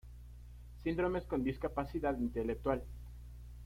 Síndromes 0.81 1.25
con 1.27 1.43
discapacidad 1.43 2.17
intelectual. 2.17 2.83